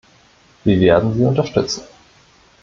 [0.63, 1.83] Wir werden Sie unterstützen.